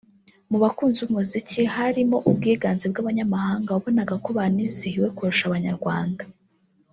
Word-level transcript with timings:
mu 0.49 0.57
bakunzi 0.63 0.97
b’umuziki 1.01 1.61
harimo 1.75 2.17
ubwiganze 2.29 2.85
bw’abanyamahanga 2.91 3.69
wabonaga 3.75 4.13
ko 4.23 4.29
banizihiwe 4.37 5.07
kurusha 5.15 5.43
Abanyarwanda 5.49 6.23